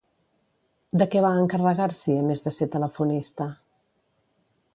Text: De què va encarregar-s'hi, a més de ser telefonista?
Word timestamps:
De 1.01 1.07
què 1.15 1.21
va 1.27 1.33
encarregar-s'hi, 1.41 2.17
a 2.23 2.27
més 2.31 2.43
de 2.47 2.57
ser 2.57 2.69
telefonista? 2.77 3.51